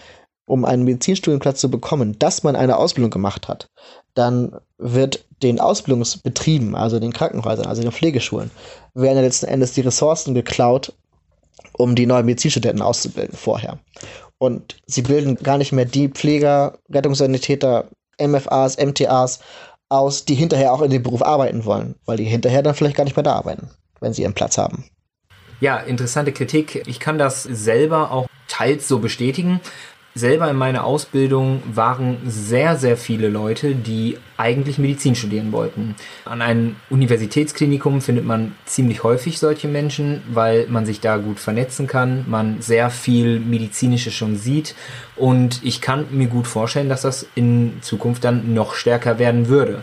[0.46, 3.68] um einen Medizinstudienplatz zu bekommen, dass man eine Ausbildung gemacht hat,
[4.14, 8.50] dann wird den Ausbildungsbetrieben, also den Krankenhäusern, also den Pflegeschulen,
[8.94, 10.92] werden ja letzten Endes die Ressourcen geklaut,
[11.72, 13.78] um die neuen Medizinstudenten auszubilden vorher.
[14.38, 17.88] Und sie bilden gar nicht mehr die Pfleger, Rettungssanitäter,
[18.20, 19.40] MFAs, MTAs
[19.88, 23.04] aus, die hinterher auch in dem Beruf arbeiten wollen, weil die hinterher dann vielleicht gar
[23.04, 24.84] nicht mehr da arbeiten, wenn sie ihren Platz haben.
[25.60, 26.82] Ja, interessante Kritik.
[26.86, 29.60] Ich kann das selber auch teils so bestätigen
[30.14, 35.96] selber in meiner Ausbildung waren sehr, sehr viele Leute, die eigentlich Medizin studieren wollten.
[36.24, 41.88] An einem Universitätsklinikum findet man ziemlich häufig solche Menschen, weil man sich da gut vernetzen
[41.88, 44.76] kann, man sehr viel medizinisches schon sieht
[45.16, 49.82] und ich kann mir gut vorstellen, dass das in Zukunft dann noch stärker werden würde.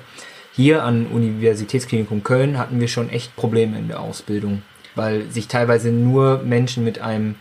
[0.54, 4.62] Hier an Universitätsklinikum Köln hatten wir schon echt Probleme in der Ausbildung,
[4.96, 7.36] weil sich teilweise nur Menschen mit einem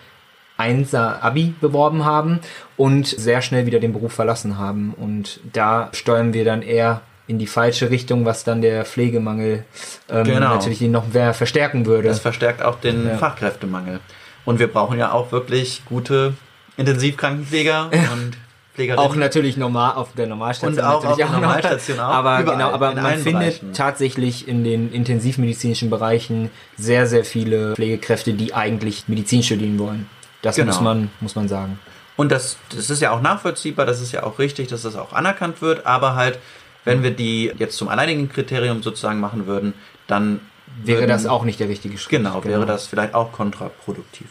[0.60, 2.40] 1er Abi beworben haben
[2.76, 4.94] und sehr schnell wieder den Beruf verlassen haben.
[4.94, 9.64] Und da steuern wir dann eher in die falsche Richtung, was dann der Pflegemangel
[10.08, 10.54] ähm, genau.
[10.54, 12.08] natürlich noch mehr verstärken würde.
[12.08, 13.18] Das verstärkt auch den ja.
[13.18, 14.00] Fachkräftemangel.
[14.44, 16.34] Und wir brauchen ja auch wirklich gute
[16.76, 18.36] Intensivkrankenpfleger und
[18.74, 19.04] Pflegerinnen.
[19.04, 20.78] Auch natürlich normal auf der Normalstation.
[20.78, 22.04] Und auch auf der Normalstation auch.
[22.04, 23.72] Aber Überall, genau, aber man findet Bereichen.
[23.74, 30.08] tatsächlich in den intensivmedizinischen Bereichen sehr, sehr viele Pflegekräfte, die eigentlich Medizin studieren wollen.
[30.42, 30.72] Das genau.
[30.72, 31.78] muss, man, muss man sagen.
[32.16, 35.12] Und das, das ist ja auch nachvollziehbar, das ist ja auch richtig, dass das auch
[35.12, 36.38] anerkannt wird, aber halt,
[36.84, 39.74] wenn wir die jetzt zum alleinigen Kriterium sozusagen machen würden,
[40.06, 40.40] dann
[40.82, 42.10] wäre würden, das auch nicht der richtige Schritt.
[42.10, 44.28] Genau, genau, wäre das vielleicht auch kontraproduktiv.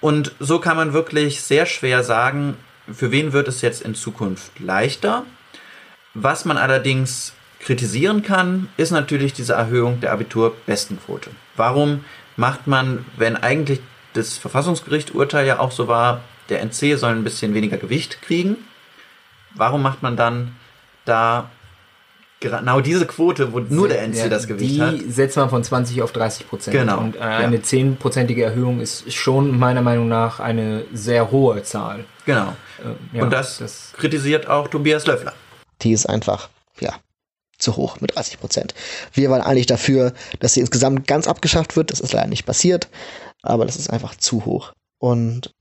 [0.00, 2.56] Und so kann man wirklich sehr schwer sagen,
[2.90, 5.24] für wen wird es jetzt in Zukunft leichter.
[6.14, 11.30] Was man allerdings kritisieren kann, ist natürlich diese Erhöhung der Abiturbestenquote.
[11.56, 12.04] Warum
[12.36, 13.80] macht man, wenn eigentlich
[14.12, 18.56] das Verfassungsgericht-Urteil ja auch so war, der NC soll ein bisschen weniger Gewicht kriegen,
[19.54, 20.56] warum macht man dann
[21.04, 21.50] da
[22.40, 24.94] genau diese Quote, wo nur der NC ja, das Gewicht die hat?
[24.94, 26.76] Die setzt man von 20 auf 30 Prozent.
[26.76, 26.98] Genau.
[26.98, 27.62] Und äh, eine ja.
[27.62, 32.04] 10-prozentige Erhöhung ist schon meiner Meinung nach eine sehr hohe Zahl.
[32.24, 32.56] Genau.
[32.78, 35.34] Äh, ja, Und das, das kritisiert auch Tobias Löffler.
[35.82, 36.48] Die ist einfach,
[36.80, 36.94] ja,
[37.58, 38.74] zu hoch mit 30 Prozent.
[39.12, 41.90] Wir waren eigentlich dafür, dass sie insgesamt ganz abgeschafft wird.
[41.90, 42.88] Das ist leider nicht passiert,
[43.42, 44.72] aber das ist einfach zu hoch.
[44.98, 45.54] Und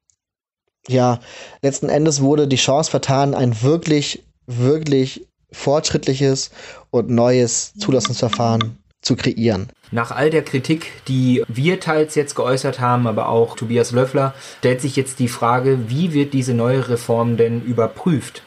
[0.87, 1.19] ja,
[1.61, 6.51] letzten Endes wurde die Chance vertan, ein wirklich, wirklich fortschrittliches
[6.91, 9.69] und neues Zulassungsverfahren zu kreieren.
[9.91, 14.81] Nach all der Kritik, die wir teils jetzt geäußert haben, aber auch Tobias Löffler, stellt
[14.81, 18.43] sich jetzt die Frage, wie wird diese neue Reform denn überprüft?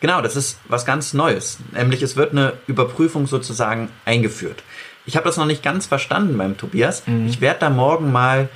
[0.00, 1.58] Genau, das ist was ganz Neues.
[1.72, 4.62] Nämlich es wird eine Überprüfung sozusagen eingeführt.
[5.06, 7.02] Ich habe das noch nicht ganz verstanden beim Tobias.
[7.06, 7.26] Mhm.
[7.28, 8.48] Ich werde da morgen mal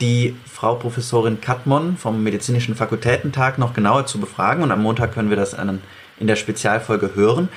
[0.00, 5.30] die Frau Professorin Katmon vom Medizinischen Fakultätentag noch genauer zu befragen und am Montag können
[5.30, 5.54] wir das
[6.18, 7.48] in der Spezialfolge hören.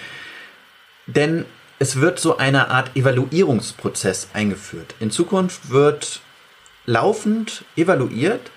[1.08, 1.46] Denn
[1.80, 4.96] es wird so eine Art Evaluierungsprozess eingeführt.
[5.00, 6.22] In Zukunft wird
[6.86, 8.52] laufend evaluiert,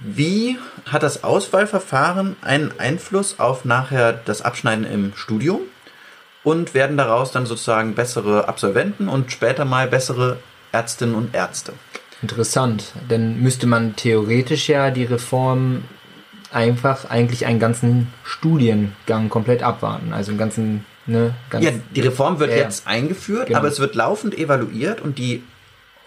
[0.00, 5.60] wie hat das Auswahlverfahren einen Einfluss auf nachher das Abschneiden im Studium?
[6.42, 10.38] Und werden daraus dann sozusagen bessere Absolventen und später mal bessere
[10.72, 11.72] Ärztinnen und Ärzte?
[12.22, 15.82] Interessant, denn müsste man theoretisch ja die Reform
[16.52, 22.50] einfach eigentlich einen ganzen Studiengang komplett abwarten, also einen ganzen Ne, ja, die Reform wird
[22.52, 23.58] ja, jetzt eingeführt, genau.
[23.58, 25.42] aber es wird laufend evaluiert und die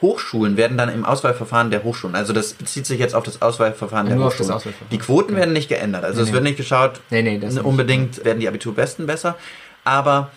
[0.01, 4.07] Hochschulen werden dann im Auswahlverfahren der Hochschulen, also das bezieht sich jetzt auf das Auswahlverfahren
[4.07, 4.53] der Hochschulen.
[4.53, 4.89] Auswahlverfahren.
[4.91, 5.35] Die Quoten okay.
[5.35, 6.33] werden nicht geändert, also nee, es nee.
[6.33, 8.25] wird nicht geschaut, nee, unbedingt nicht.
[8.25, 9.35] werden die Abiturbesten besser,
[9.83, 10.31] aber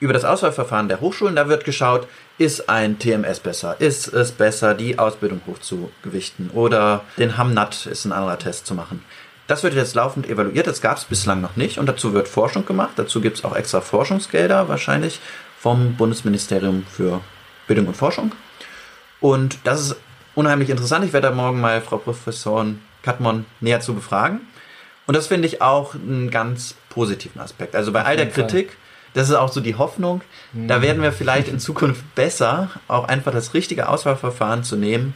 [0.00, 4.74] über das Auswahlverfahren der Hochschulen, da wird geschaut, ist ein TMS besser, ist es besser,
[4.74, 9.02] die Ausbildung hochzugewichten oder den Hamnat ist ein anderer Test zu machen.
[9.46, 12.66] Das wird jetzt laufend evaluiert, das gab es bislang noch nicht und dazu wird Forschung
[12.66, 15.20] gemacht, dazu gibt es auch extra Forschungsgelder wahrscheinlich
[15.58, 17.20] vom Bundesministerium für
[17.66, 18.32] Bildung und Forschung.
[19.20, 19.96] Und das ist
[20.34, 21.04] unheimlich interessant.
[21.04, 24.40] Ich werde da morgen mal Frau Professorin Katmon näher zu befragen.
[25.06, 27.74] Und das finde ich auch einen ganz positiven Aspekt.
[27.74, 28.78] Also bei all der Kritik, Fall.
[29.16, 30.20] Das ist auch so die Hoffnung,
[30.52, 35.14] da werden wir vielleicht in Zukunft besser, auch einfach das richtige Auswahlverfahren zu nehmen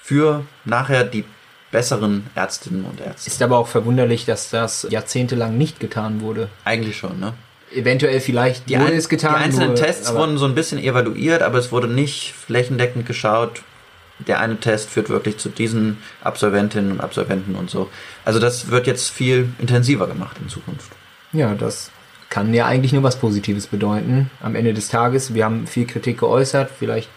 [0.00, 1.24] für nachher die
[1.70, 3.28] besseren Ärztinnen und Ärzte.
[3.28, 6.48] Ist aber auch verwunderlich, dass das jahrzehntelang nicht getan wurde.
[6.64, 7.34] Eigentlich schon, ne?
[7.74, 9.34] eventuell vielleicht die wurde ein, es getan.
[9.36, 13.62] Die einzelnen nur, Tests wurden so ein bisschen evaluiert, aber es wurde nicht flächendeckend geschaut.
[14.26, 17.90] Der eine Test führt wirklich zu diesen Absolventinnen und Absolventen und so.
[18.24, 20.92] Also das wird jetzt viel intensiver gemacht in Zukunft.
[21.32, 21.90] Ja, das
[22.34, 24.28] kann ja eigentlich nur was Positives bedeuten.
[24.42, 27.08] Am Ende des Tages, wir haben viel Kritik geäußert, vielleicht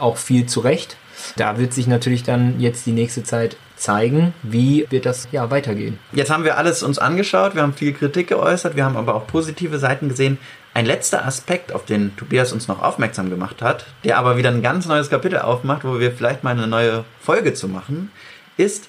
[0.00, 0.96] auch viel zu Recht.
[1.36, 6.00] Da wird sich natürlich dann jetzt die nächste Zeit zeigen, wie wird das ja weitergehen.
[6.10, 9.28] Jetzt haben wir alles uns angeschaut, wir haben viel Kritik geäußert, wir haben aber auch
[9.28, 10.36] positive Seiten gesehen.
[10.74, 14.62] Ein letzter Aspekt, auf den Tobias uns noch aufmerksam gemacht hat, der aber wieder ein
[14.62, 18.10] ganz neues Kapitel aufmacht, wo wir vielleicht mal eine neue Folge zu machen,
[18.56, 18.88] ist,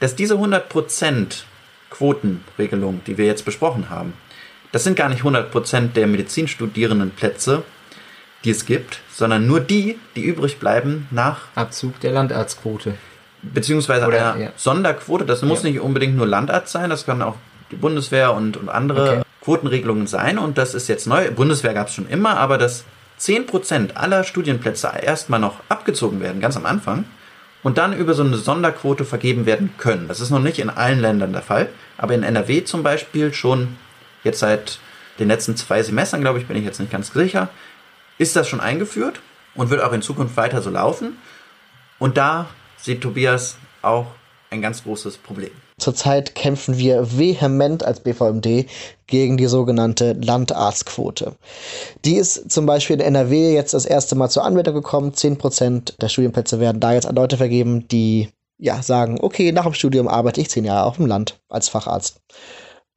[0.00, 1.44] dass diese 100%
[1.90, 4.14] Quotenregelung, die wir jetzt besprochen haben,
[4.72, 7.62] das sind gar nicht 100% der Medizinstudierendenplätze,
[8.44, 12.94] die es gibt, sondern nur die, die übrig bleiben nach Abzug der Landarztquote
[13.42, 14.52] beziehungsweise Oder, einer ja.
[14.56, 15.24] Sonderquote.
[15.24, 15.70] Das muss ja.
[15.70, 17.36] nicht unbedingt nur Landarzt sein, das kann auch
[17.70, 19.22] die Bundeswehr und, und andere okay.
[19.42, 20.38] Quotenregelungen sein.
[20.38, 21.30] Und das ist jetzt neu.
[21.30, 22.84] Bundeswehr gab es schon immer, aber dass
[23.20, 27.04] 10% aller Studienplätze erstmal noch abgezogen werden, ganz am Anfang,
[27.62, 30.08] und dann über so eine Sonderquote vergeben werden können.
[30.08, 33.76] Das ist noch nicht in allen Ländern der Fall, aber in NRW zum Beispiel schon
[34.24, 34.78] jetzt seit
[35.18, 37.48] den letzten zwei Semestern, glaube ich, bin ich jetzt nicht ganz sicher,
[38.18, 39.20] ist das schon eingeführt
[39.54, 41.18] und wird auch in Zukunft weiter so laufen.
[41.98, 44.06] Und da sieht Tobias auch
[44.50, 45.50] ein ganz großes Problem.
[45.78, 48.66] Zurzeit kämpfen wir vehement als BVMD
[49.06, 51.34] gegen die sogenannte Landarztquote.
[52.04, 55.14] Die ist zum Beispiel in NRW jetzt das erste Mal zur Anwendung gekommen.
[55.14, 59.64] Zehn Prozent der Studienplätze werden da jetzt an Leute vergeben, die ja sagen, okay, nach
[59.64, 62.20] dem Studium arbeite ich zehn Jahre auf dem Land als Facharzt.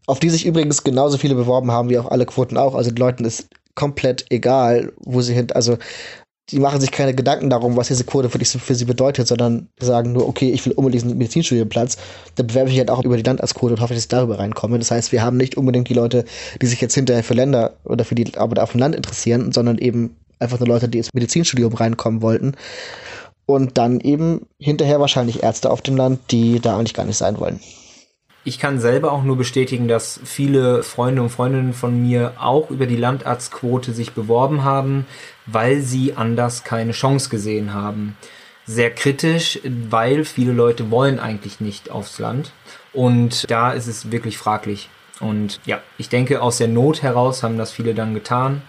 [0.07, 2.75] Auf die sich übrigens genauso viele beworben haben wie auf alle Quoten auch.
[2.75, 5.77] Also den Leuten ist komplett egal, wo sie hin, also
[6.49, 10.11] die machen sich keine Gedanken darum, was diese Quote wirklich für sie bedeutet, sondern sagen
[10.11, 11.97] nur, okay, ich will unbedingt einen Medizinstudienplatz,
[12.35, 14.77] dann bewerbe ich halt auch über die Landarztquote und hoffe, dass ich darüber reinkomme.
[14.77, 16.23] Das heißt, wir haben nicht unbedingt die Leute,
[16.61, 19.79] die sich jetzt hinterher für Länder oder für die Arbeit auf dem Land interessieren, sondern
[19.79, 22.55] eben einfach nur Leute, die ins Medizinstudium reinkommen wollten.
[23.47, 27.39] Und dann eben hinterher wahrscheinlich Ärzte auf dem Land, die da eigentlich gar nicht sein
[27.39, 27.59] wollen.
[28.47, 32.85] Ich kann selber auch nur bestätigen, dass viele Freunde und Freundinnen von mir auch über
[32.85, 35.07] die Landarztquote sich beworben haben,
[35.47, 38.15] weil sie anders keine Chance gesehen haben.
[38.67, 42.51] Sehr kritisch, weil viele Leute wollen eigentlich nicht aufs Land.
[42.93, 44.89] Und da ist es wirklich fraglich.
[45.19, 48.61] Und ja, ich denke, aus der Not heraus haben das viele dann getan.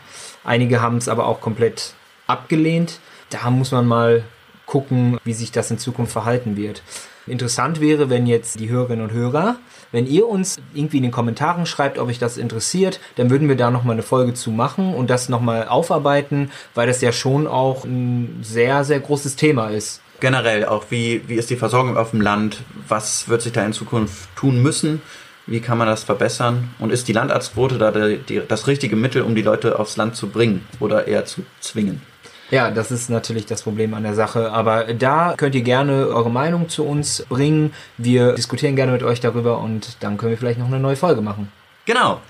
[0.43, 1.93] Einige haben es aber auch komplett
[2.27, 2.99] abgelehnt.
[3.29, 4.25] Da muss man mal
[4.65, 6.83] gucken, wie sich das in Zukunft verhalten wird.
[7.27, 9.57] Interessant wäre, wenn jetzt die Hörerinnen und Hörer,
[9.91, 13.57] wenn ihr uns irgendwie in den Kommentaren schreibt, ob euch das interessiert, dann würden wir
[13.57, 17.85] da nochmal eine Folge zu machen und das nochmal aufarbeiten, weil das ja schon auch
[17.85, 20.01] ein sehr, sehr großes Thema ist.
[20.21, 22.63] Generell auch, wie, wie ist die Versorgung auf dem Land?
[22.89, 25.03] Was wird sich da in Zukunft tun müssen?
[25.47, 26.71] Wie kann man das verbessern?
[26.79, 30.17] Und ist die Landarztquote da die, die, das richtige Mittel, um die Leute aufs Land
[30.17, 32.03] zu bringen oder eher zu zwingen?
[32.51, 34.53] Ja, das ist natürlich das Problem an der Sache.
[34.53, 37.73] Aber da könnt ihr gerne eure Meinung zu uns bringen.
[37.99, 41.21] Wir diskutieren gerne mit euch darüber und dann können wir vielleicht noch eine neue Folge
[41.21, 41.51] machen.
[41.87, 42.21] Genau.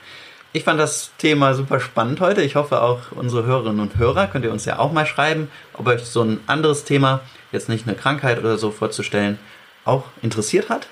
[0.53, 2.41] Ich fand das Thema super spannend heute.
[2.41, 5.87] Ich hoffe auch unsere Hörerinnen und Hörer könnt ihr uns ja auch mal schreiben, ob
[5.87, 7.21] euch so ein anderes Thema,
[7.53, 9.39] jetzt nicht eine Krankheit oder so vorzustellen,
[9.85, 10.89] auch interessiert hat.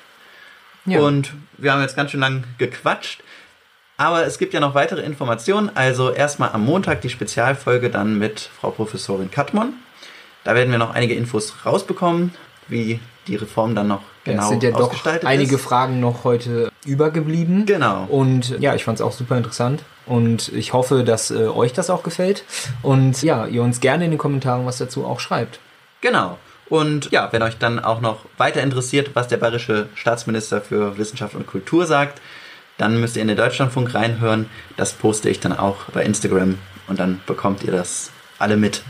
[0.85, 1.01] Ja.
[1.01, 3.23] Und wir haben jetzt ganz schön lang gequatscht.
[3.97, 5.71] Aber es gibt ja noch weitere Informationen.
[5.75, 9.75] Also erstmal am Montag die Spezialfolge dann mit Frau Professorin Katmon.
[10.43, 12.35] Da werden wir noch einige Infos rausbekommen,
[12.69, 14.93] wie die Reform dann noch genau ja, sind ja doch
[15.25, 15.63] einige ist.
[15.63, 17.67] Fragen noch heute übergeblieben.
[17.67, 18.05] Genau.
[18.05, 19.83] Und ja, ich fand es auch super interessant.
[20.07, 22.45] Und ich hoffe, dass äh, euch das auch gefällt.
[22.83, 25.61] Und ja, ihr uns gerne in den Kommentaren was dazu auch schreibt.
[26.01, 26.37] Genau.
[26.69, 31.35] Und ja, wenn euch dann auch noch weiter interessiert, was der bayerische Staatsminister für Wissenschaft
[31.35, 32.21] und Kultur sagt,
[32.79, 34.47] dann müsst ihr in den Deutschlandfunk reinhören.
[34.77, 38.83] Das poste ich dann auch bei Instagram und dann bekommt ihr das alle mit.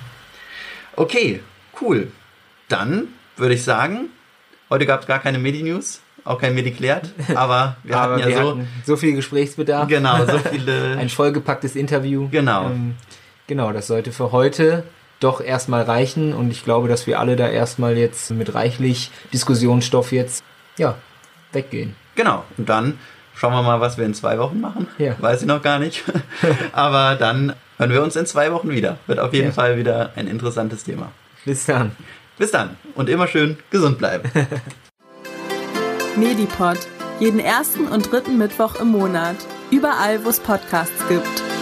[0.96, 1.40] Okay,
[1.80, 2.10] cool.
[2.68, 4.08] Dann würde ich sagen,
[4.70, 8.36] heute gab es gar keine Medi-News, auch kein Mediklärt, aber wir aber hatten ja wir
[8.36, 9.88] so, hatten so viel Gesprächsbedarf.
[9.88, 10.96] Genau, so viele.
[10.96, 12.28] Ein vollgepacktes Interview.
[12.30, 12.66] Genau.
[12.66, 12.94] Ähm,
[13.46, 14.84] genau, das sollte für heute
[15.20, 20.12] doch erstmal reichen und ich glaube, dass wir alle da erstmal jetzt mit reichlich Diskussionsstoff
[20.12, 20.44] jetzt
[20.76, 20.96] ja,
[21.52, 21.94] weggehen.
[22.14, 22.98] Genau, und dann
[23.34, 24.86] Schauen wir mal, was wir in zwei Wochen machen.
[24.98, 25.14] Ja.
[25.18, 26.04] Weiß ich noch gar nicht.
[26.72, 28.98] Aber dann hören wir uns in zwei Wochen wieder.
[29.06, 29.52] Wird auf jeden ja.
[29.52, 31.10] Fall wieder ein interessantes Thema.
[31.44, 31.92] Bis dann.
[32.38, 32.76] Bis dann.
[32.94, 34.30] Und immer schön gesund bleiben.
[36.16, 36.78] Medipod.
[37.20, 39.36] Jeden ersten und dritten Mittwoch im Monat.
[39.70, 41.53] Überall, wo es Podcasts gibt.